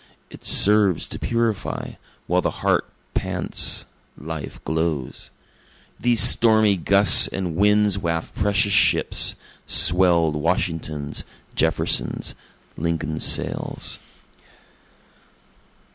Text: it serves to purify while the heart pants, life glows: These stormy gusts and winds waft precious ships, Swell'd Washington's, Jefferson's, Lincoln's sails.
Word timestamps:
it 0.31 0.43
serves 0.43 1.07
to 1.07 1.19
purify 1.19 1.91
while 2.25 2.41
the 2.41 2.49
heart 2.65 2.89
pants, 3.13 3.85
life 4.17 4.59
glows: 4.63 5.29
These 5.99 6.21
stormy 6.21 6.75
gusts 6.75 7.27
and 7.27 7.55
winds 7.55 7.99
waft 7.99 8.33
precious 8.33 8.73
ships, 8.73 9.35
Swell'd 9.67 10.35
Washington's, 10.35 11.23
Jefferson's, 11.53 12.33
Lincoln's 12.77 13.23
sails. 13.23 13.99